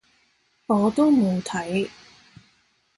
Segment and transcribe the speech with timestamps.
[0.65, 1.87] 我都冇睇